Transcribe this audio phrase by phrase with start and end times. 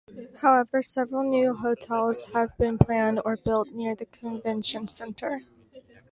[0.37, 5.43] However several new hotels have been planned or built near the convention center.